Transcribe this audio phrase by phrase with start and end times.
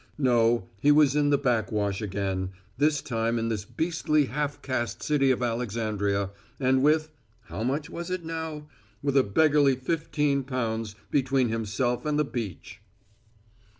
[0.17, 5.29] No, he was in the backwash again this time in this beastly half caste city
[5.29, 8.67] of Alexandria, and with how much was it now?
[9.03, 12.81] with a beggarly fifteen pounds between himself and the beach.